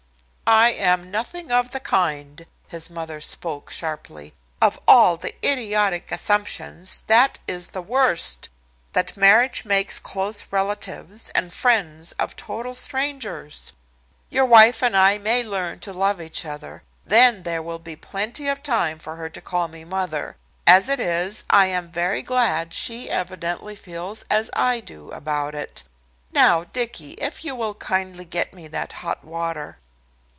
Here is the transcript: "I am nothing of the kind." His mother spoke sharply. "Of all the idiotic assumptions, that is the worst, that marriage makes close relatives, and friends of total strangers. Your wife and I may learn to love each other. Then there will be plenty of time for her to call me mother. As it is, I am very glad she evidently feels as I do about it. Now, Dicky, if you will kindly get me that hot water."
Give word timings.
"I 0.53 0.71
am 0.71 1.09
nothing 1.09 1.49
of 1.49 1.71
the 1.71 1.79
kind." 1.79 2.45
His 2.67 2.89
mother 2.89 3.21
spoke 3.21 3.71
sharply. 3.71 4.33
"Of 4.61 4.77
all 4.85 5.15
the 5.15 5.33
idiotic 5.45 6.11
assumptions, 6.11 7.05
that 7.07 7.39
is 7.47 7.69
the 7.69 7.81
worst, 7.81 8.49
that 8.91 9.15
marriage 9.15 9.63
makes 9.63 9.97
close 9.97 10.45
relatives, 10.51 11.29
and 11.29 11.53
friends 11.53 12.11
of 12.19 12.35
total 12.35 12.73
strangers. 12.75 13.71
Your 14.29 14.43
wife 14.43 14.83
and 14.83 14.95
I 14.97 15.17
may 15.17 15.41
learn 15.41 15.79
to 15.79 15.93
love 15.93 16.19
each 16.21 16.45
other. 16.45 16.83
Then 17.05 17.43
there 17.43 17.63
will 17.63 17.79
be 17.79 17.95
plenty 17.95 18.49
of 18.49 18.61
time 18.61 18.99
for 18.99 19.15
her 19.15 19.29
to 19.29 19.39
call 19.39 19.69
me 19.69 19.85
mother. 19.85 20.35
As 20.67 20.89
it 20.89 20.99
is, 20.99 21.45
I 21.49 21.67
am 21.67 21.93
very 21.93 22.21
glad 22.21 22.73
she 22.73 23.09
evidently 23.09 23.77
feels 23.77 24.25
as 24.29 24.49
I 24.51 24.81
do 24.81 25.11
about 25.11 25.55
it. 25.55 25.83
Now, 26.33 26.65
Dicky, 26.65 27.11
if 27.13 27.45
you 27.45 27.55
will 27.55 27.73
kindly 27.75 28.25
get 28.25 28.53
me 28.53 28.67
that 28.67 28.91
hot 28.91 29.23
water." 29.23 29.77